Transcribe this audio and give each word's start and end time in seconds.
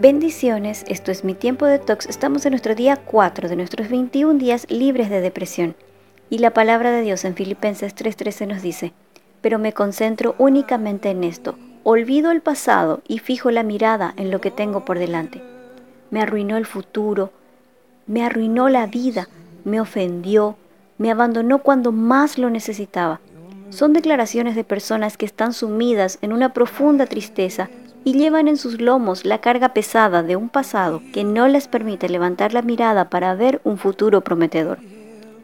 Bendiciones, 0.00 0.86
esto 0.88 1.10
es 1.10 1.24
mi 1.24 1.34
tiempo 1.34 1.66
de 1.66 1.78
tox. 1.78 2.06
Estamos 2.06 2.46
en 2.46 2.52
nuestro 2.52 2.74
día 2.74 2.96
4 2.96 3.50
de 3.50 3.56
nuestros 3.56 3.90
21 3.90 4.38
días 4.38 4.66
libres 4.70 5.10
de 5.10 5.20
depresión. 5.20 5.74
Y 6.30 6.38
la 6.38 6.54
palabra 6.54 6.90
de 6.90 7.02
Dios 7.02 7.26
en 7.26 7.34
Filipenses 7.34 7.94
3:13 7.94 8.46
nos 8.46 8.62
dice, 8.62 8.94
pero 9.42 9.58
me 9.58 9.74
concentro 9.74 10.36
únicamente 10.38 11.10
en 11.10 11.22
esto, 11.22 11.58
olvido 11.84 12.30
el 12.30 12.40
pasado 12.40 13.02
y 13.06 13.18
fijo 13.18 13.50
la 13.50 13.62
mirada 13.62 14.14
en 14.16 14.30
lo 14.30 14.40
que 14.40 14.50
tengo 14.50 14.86
por 14.86 14.98
delante. 14.98 15.42
Me 16.10 16.22
arruinó 16.22 16.56
el 16.56 16.64
futuro, 16.64 17.30
me 18.06 18.24
arruinó 18.24 18.70
la 18.70 18.86
vida, 18.86 19.28
me 19.64 19.82
ofendió, 19.82 20.56
me 20.96 21.10
abandonó 21.10 21.58
cuando 21.58 21.92
más 21.92 22.38
lo 22.38 22.48
necesitaba. 22.48 23.20
Son 23.68 23.92
declaraciones 23.92 24.54
de 24.54 24.64
personas 24.64 25.18
que 25.18 25.26
están 25.26 25.52
sumidas 25.52 26.18
en 26.22 26.32
una 26.32 26.54
profunda 26.54 27.04
tristeza 27.04 27.68
y 28.04 28.14
llevan 28.14 28.48
en 28.48 28.56
sus 28.56 28.80
lomos 28.80 29.24
la 29.24 29.40
carga 29.40 29.74
pesada 29.74 30.22
de 30.22 30.36
un 30.36 30.48
pasado 30.48 31.02
que 31.12 31.24
no 31.24 31.48
les 31.48 31.68
permite 31.68 32.08
levantar 32.08 32.54
la 32.54 32.62
mirada 32.62 33.10
para 33.10 33.34
ver 33.34 33.60
un 33.64 33.78
futuro 33.78 34.22
prometedor. 34.22 34.78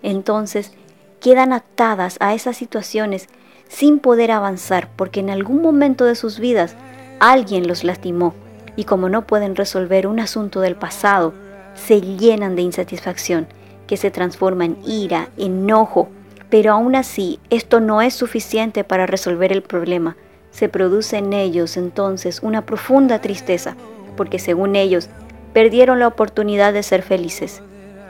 Entonces, 0.02 0.72
quedan 1.20 1.52
atadas 1.52 2.16
a 2.20 2.34
esas 2.34 2.56
situaciones 2.56 3.28
sin 3.68 3.98
poder 3.98 4.30
avanzar 4.30 4.88
porque 4.96 5.20
en 5.20 5.30
algún 5.30 5.60
momento 5.60 6.04
de 6.04 6.14
sus 6.14 6.38
vidas 6.38 6.76
alguien 7.18 7.66
los 7.66 7.84
lastimó 7.84 8.34
y 8.76 8.84
como 8.84 9.08
no 9.08 9.26
pueden 9.26 9.56
resolver 9.56 10.06
un 10.06 10.20
asunto 10.20 10.60
del 10.60 10.76
pasado, 10.76 11.34
se 11.74 12.00
llenan 12.00 12.56
de 12.56 12.62
insatisfacción 12.62 13.46
que 13.86 13.96
se 13.96 14.10
transforma 14.10 14.64
en 14.64 14.78
ira, 14.86 15.28
enojo, 15.36 16.08
pero 16.50 16.72
aún 16.72 16.94
así 16.94 17.38
esto 17.50 17.80
no 17.80 18.02
es 18.02 18.14
suficiente 18.14 18.84
para 18.84 19.06
resolver 19.06 19.52
el 19.52 19.62
problema. 19.62 20.16
Se 20.56 20.70
produce 20.70 21.18
en 21.18 21.34
ellos 21.34 21.76
entonces 21.76 22.40
una 22.42 22.64
profunda 22.64 23.20
tristeza, 23.20 23.76
porque 24.16 24.38
según 24.38 24.74
ellos 24.74 25.10
perdieron 25.52 25.98
la 25.98 26.06
oportunidad 26.06 26.72
de 26.72 26.82
ser 26.82 27.02
felices. 27.02 27.60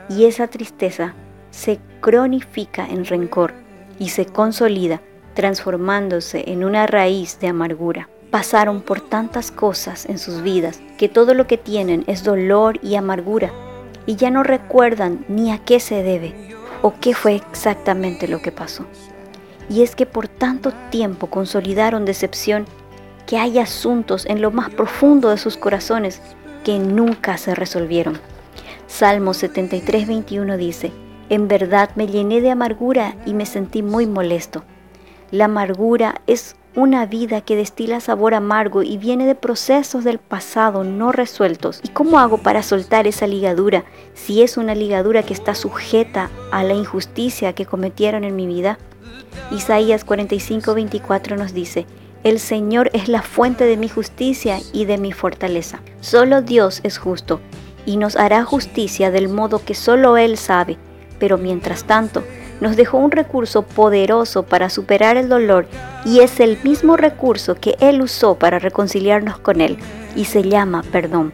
Y 0.07 0.23
esa 0.23 0.47
tristeza 0.47 1.13
se 1.51 1.77
cronifica 1.99 2.87
en 2.87 3.03
rencor 3.03 3.53
y 3.99 4.11
se 4.11 4.27
consolida 4.27 5.01
transformándose 5.33 6.45
en 6.47 6.63
una 6.63 6.87
raíz 6.87 7.37
de 7.41 7.49
amargura. 7.49 8.07
Pasaron 8.31 8.79
por 8.79 9.01
tantas 9.01 9.51
cosas 9.51 10.05
en 10.05 10.17
sus 10.17 10.41
vidas 10.41 10.79
que 10.97 11.09
todo 11.09 11.33
lo 11.33 11.47
que 11.47 11.57
tienen 11.57 12.05
es 12.07 12.23
dolor 12.23 12.79
y 12.81 12.95
amargura 12.95 13.51
y 14.05 14.15
ya 14.15 14.31
no 14.31 14.43
recuerdan 14.43 15.25
ni 15.27 15.51
a 15.51 15.57
qué 15.65 15.81
se 15.81 16.01
debe 16.01 16.33
o 16.81 16.93
qué 17.01 17.13
fue 17.13 17.35
exactamente 17.35 18.29
lo 18.29 18.41
que 18.41 18.53
pasó. 18.53 18.85
Y 19.69 19.83
es 19.83 19.95
que 19.95 20.05
por 20.05 20.27
tanto 20.27 20.71
tiempo 20.89 21.27
consolidaron 21.27 22.05
decepción 22.05 22.65
que 23.25 23.37
hay 23.37 23.59
asuntos 23.59 24.25
en 24.25 24.41
lo 24.41 24.51
más 24.51 24.69
profundo 24.69 25.29
de 25.29 25.37
sus 25.37 25.57
corazones 25.57 26.21
que 26.63 26.79
nunca 26.79 27.37
se 27.37 27.53
resolvieron. 27.53 28.19
Salmo 28.87 29.33
73, 29.33 30.07
21 30.07 30.57
dice, 30.57 30.91
En 31.29 31.47
verdad 31.47 31.89
me 31.95 32.07
llené 32.07 32.41
de 32.41 32.51
amargura 32.51 33.15
y 33.25 33.33
me 33.33 33.45
sentí 33.45 33.83
muy 33.83 34.07
molesto. 34.07 34.63
La 35.29 35.45
amargura 35.45 36.21
es 36.25 36.55
una 36.77 37.05
vida 37.05 37.41
que 37.41 37.55
destila 37.55 37.99
sabor 37.99 38.33
amargo 38.33 38.83
y 38.83 38.97
viene 38.97 39.25
de 39.25 39.35
procesos 39.35 40.03
del 40.03 40.19
pasado 40.19 40.83
no 40.83 41.11
resueltos. 41.11 41.81
¿Y 41.83 41.89
cómo 41.89 42.19
hago 42.19 42.37
para 42.37 42.63
soltar 42.63 43.07
esa 43.07 43.27
ligadura 43.27 43.83
si 44.13 44.43
es 44.43 44.57
una 44.57 44.75
ligadura 44.75 45.23
que 45.23 45.33
está 45.33 45.55
sujeta 45.55 46.29
a 46.51 46.63
la 46.63 46.75
injusticia 46.75 47.53
que 47.53 47.65
cometieron 47.65 48.23
en 48.23 48.35
mi 48.35 48.45
vida? 48.45 48.77
Isaías 49.51 50.05
45:24 50.05 51.37
nos 51.37 51.53
dice, 51.53 51.85
el 52.23 52.39
Señor 52.39 52.89
es 52.93 53.07
la 53.07 53.21
fuente 53.21 53.63
de 53.63 53.77
mi 53.77 53.87
justicia 53.87 54.59
y 54.73 54.85
de 54.85 54.97
mi 54.97 55.13
fortaleza. 55.13 55.79
Solo 56.01 56.41
Dios 56.41 56.81
es 56.83 56.97
justo 56.97 57.39
y 57.85 57.97
nos 57.97 58.17
hará 58.17 58.43
justicia 58.43 59.11
del 59.11 59.29
modo 59.29 59.63
que 59.63 59.75
solo 59.75 60.17
Él 60.17 60.37
sabe. 60.37 60.77
Pero 61.19 61.37
mientras 61.37 61.85
tanto, 61.85 62.23
nos 62.59 62.75
dejó 62.75 62.97
un 62.97 63.11
recurso 63.11 63.61
poderoso 63.61 64.43
para 64.43 64.69
superar 64.69 65.15
el 65.15 65.29
dolor 65.29 65.67
y 66.05 66.19
es 66.19 66.39
el 66.39 66.57
mismo 66.63 66.97
recurso 66.97 67.55
que 67.55 67.77
Él 67.79 68.01
usó 68.01 68.35
para 68.35 68.59
reconciliarnos 68.59 69.37
con 69.37 69.61
Él 69.61 69.77
y 70.15 70.25
se 70.25 70.43
llama 70.43 70.83
perdón. 70.91 71.31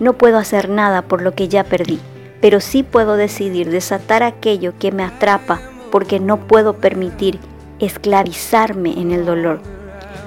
No 0.00 0.12
puedo 0.12 0.36
hacer 0.36 0.68
nada 0.68 1.02
por 1.02 1.22
lo 1.22 1.34
que 1.34 1.48
ya 1.48 1.64
perdí, 1.64 2.00
pero 2.40 2.60
sí 2.60 2.82
puedo 2.82 3.16
decidir 3.16 3.70
desatar 3.70 4.22
aquello 4.22 4.74
que 4.78 4.92
me 4.92 5.04
atrapa 5.04 5.60
porque 5.90 6.20
no 6.20 6.38
puedo 6.38 6.74
permitir 6.74 7.38
esclavizarme 7.78 9.00
en 9.00 9.12
el 9.12 9.24
dolor. 9.24 9.60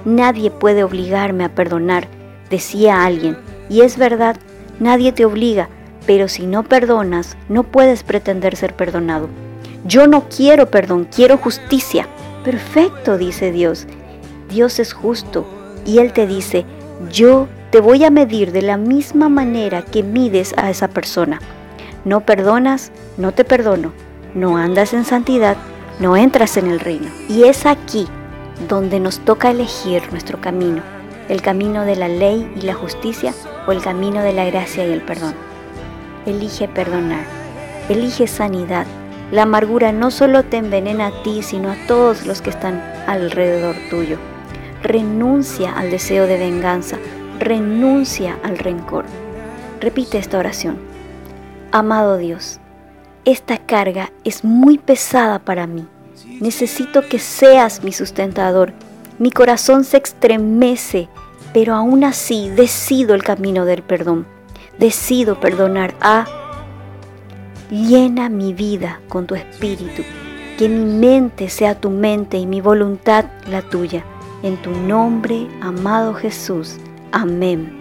Nadie 0.05 0.51
puede 0.51 0.83
obligarme 0.83 1.43
a 1.43 1.53
perdonar, 1.53 2.07
decía 2.49 3.03
alguien, 3.05 3.37
y 3.69 3.81
es 3.81 3.97
verdad, 3.97 4.37
nadie 4.79 5.11
te 5.11 5.25
obliga, 5.25 5.69
pero 6.05 6.27
si 6.27 6.47
no 6.47 6.63
perdonas, 6.63 7.37
no 7.49 7.63
puedes 7.63 8.03
pretender 8.03 8.55
ser 8.55 8.73
perdonado. 8.75 9.29
Yo 9.85 10.07
no 10.07 10.25
quiero 10.29 10.69
perdón, 10.69 11.07
quiero 11.13 11.37
justicia. 11.37 12.07
Perfecto, 12.43 13.17
dice 13.17 13.51
Dios. 13.51 13.87
Dios 14.49 14.79
es 14.79 14.93
justo 14.93 15.45
y 15.85 15.99
Él 15.99 16.13
te 16.13 16.27
dice, 16.27 16.65
yo 17.11 17.47
te 17.71 17.79
voy 17.79 18.03
a 18.03 18.11
medir 18.11 18.51
de 18.51 18.61
la 18.61 18.77
misma 18.77 19.29
manera 19.29 19.81
que 19.81 20.03
mides 20.03 20.53
a 20.57 20.69
esa 20.69 20.87
persona. 20.87 21.39
No 22.03 22.21
perdonas, 22.21 22.91
no 23.17 23.31
te 23.31 23.43
perdono. 23.43 23.93
No 24.33 24.55
andas 24.55 24.93
en 24.93 25.03
santidad, 25.03 25.57
no 25.99 26.15
entras 26.15 26.55
en 26.55 26.67
el 26.67 26.79
reino. 26.79 27.09
Y 27.27 27.43
es 27.43 27.65
aquí 27.65 28.07
donde 28.69 28.99
nos 28.99 29.19
toca 29.19 29.51
elegir 29.51 30.03
nuestro 30.11 30.39
camino, 30.39 30.81
el 31.27 31.41
camino 31.41 31.83
de 31.83 31.97
la 31.97 32.07
ley 32.07 32.49
y 32.55 32.61
la 32.61 32.73
justicia 32.73 33.33
o 33.67 33.73
el 33.73 33.81
camino 33.81 34.21
de 34.21 34.31
la 34.31 34.45
gracia 34.45 34.87
y 34.87 34.91
el 34.91 35.01
perdón. 35.01 35.33
Elige 36.25 36.69
perdonar, 36.69 37.25
elige 37.89 38.27
sanidad, 38.27 38.85
la 39.31 39.43
amargura 39.43 39.91
no 39.91 40.11
solo 40.11 40.43
te 40.43 40.57
envenena 40.57 41.07
a 41.07 41.23
ti, 41.23 41.41
sino 41.43 41.69
a 41.71 41.75
todos 41.87 42.25
los 42.25 42.41
que 42.41 42.51
están 42.51 42.81
alrededor 43.07 43.75
tuyo. 43.89 44.17
Renuncia 44.81 45.73
al 45.73 45.91
deseo 45.91 46.25
de 46.25 46.37
venganza, 46.37 46.97
renuncia 47.39 48.37
al 48.43 48.57
rencor. 48.57 49.03
Repite 49.81 50.19
esta 50.19 50.37
oración. 50.37 50.77
Amado 51.71 52.17
Dios, 52.17 52.60
esta 53.25 53.57
carga 53.57 54.11
es 54.23 54.43
muy 54.43 54.77
pesada 54.77 55.39
para 55.39 55.67
mí. 55.67 55.85
Necesito 56.39 57.07
que 57.07 57.19
seas 57.19 57.83
mi 57.83 57.91
sustentador. 57.91 58.73
Mi 59.19 59.31
corazón 59.31 59.83
se 59.83 59.97
estremece, 59.97 61.07
pero 61.53 61.75
aún 61.75 62.03
así 62.03 62.49
decido 62.49 63.13
el 63.13 63.23
camino 63.23 63.65
del 63.65 63.83
perdón. 63.83 64.25
Decido 64.79 65.39
perdonar 65.39 65.93
a 66.01 66.25
Llena 67.69 68.27
mi 68.27 68.53
vida 68.53 68.99
con 69.07 69.27
tu 69.27 69.35
espíritu, 69.35 70.01
que 70.57 70.67
mi 70.67 70.99
mente 70.99 71.47
sea 71.47 71.79
tu 71.79 71.89
mente 71.89 72.37
y 72.37 72.45
mi 72.45 72.59
voluntad 72.59 73.25
la 73.47 73.61
tuya. 73.61 74.03
En 74.43 74.57
tu 74.57 74.71
nombre, 74.71 75.47
amado 75.61 76.13
Jesús. 76.13 76.75
Amén. 77.13 77.77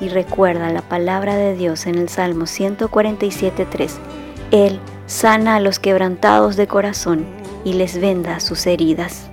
Y 0.00 0.08
recuerda 0.08 0.72
la 0.72 0.82
palabra 0.82 1.36
de 1.36 1.54
Dios 1.54 1.86
en 1.86 1.94
el 1.94 2.08
Salmo 2.08 2.46
147.3. 2.46 4.13
Él 4.54 4.78
sana 5.06 5.56
a 5.56 5.60
los 5.60 5.80
quebrantados 5.80 6.54
de 6.54 6.68
corazón 6.68 7.26
y 7.64 7.72
les 7.72 8.00
venda 8.00 8.38
sus 8.38 8.68
heridas. 8.68 9.28